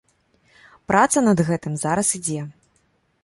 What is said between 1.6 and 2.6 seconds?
зараз ідзе.